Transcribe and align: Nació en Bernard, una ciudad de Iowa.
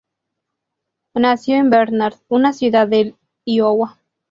Nació 1.13 1.57
en 1.57 1.69
Bernard, 1.69 2.15
una 2.27 2.53
ciudad 2.53 2.87
de 2.87 3.13
Iowa. 3.45 3.99